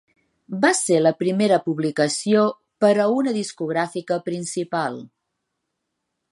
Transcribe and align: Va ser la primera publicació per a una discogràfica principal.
Va 0.61 0.69
ser 0.77 0.95
la 1.01 1.11
primera 1.19 1.59
publicació 1.65 2.47
per 2.85 2.91
a 3.03 3.07
una 3.19 3.35
discogràfica 3.37 4.21
principal. 4.31 5.01